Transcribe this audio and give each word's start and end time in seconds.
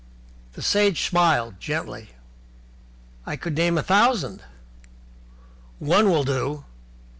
The 0.53 0.63
Sage 0.63 0.99
smiled 1.01 1.59
gently. 1.59 2.09
"I 3.27 3.35
could 3.35 3.55
name 3.55 3.77
a 3.77 3.83
thousand." 3.83 4.41
"One 5.77 6.09
will 6.09 6.23
do." 6.23 6.65